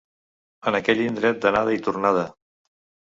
[0.71, 2.25] En aquell indret d'anada i tornada.